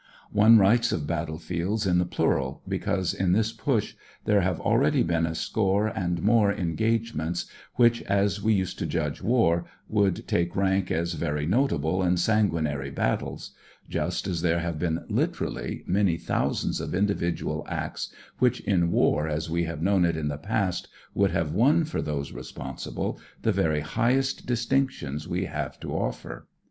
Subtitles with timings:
[0.31, 3.93] One writes of battlefields in the plural, because in this Push
[4.25, 8.87] there have already been a score and more engage ments which, as we used to
[8.87, 13.51] judge war, would take rank as very notable and sanguinary battles;
[13.87, 19.27] just as there have been, literally, many thousands of indi vidual acts which, in war
[19.27, 22.49] as we have known it in the past, would have won for those 20 SPIRIT
[22.67, 26.47] OF BRITISH SOLDIER 21 responsible the very highest distinctions we have to offer.